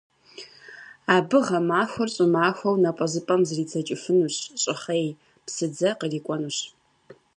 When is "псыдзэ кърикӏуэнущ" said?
5.45-6.57